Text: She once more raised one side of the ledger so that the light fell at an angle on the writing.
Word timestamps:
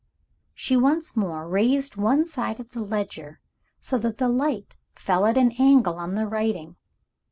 She 0.55 0.75
once 0.75 1.15
more 1.15 1.47
raised 1.47 1.95
one 1.95 2.25
side 2.25 2.59
of 2.59 2.71
the 2.71 2.81
ledger 2.81 3.39
so 3.79 3.99
that 3.99 4.17
the 4.17 4.29
light 4.29 4.75
fell 4.95 5.27
at 5.27 5.37
an 5.37 5.51
angle 5.59 5.97
on 5.99 6.15
the 6.15 6.25
writing. 6.25 6.75